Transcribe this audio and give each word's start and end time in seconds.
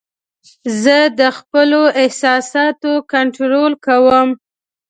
زه 0.83 0.97
د 1.19 1.21
خپلو 1.37 1.81
احساساتو 2.01 2.91
کنټرول 3.13 3.71
کوم. 3.85 4.29